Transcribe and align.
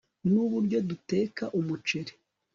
Nuburyo 0.31 0.77
duteka 0.89 1.43
umuceri 1.59 2.13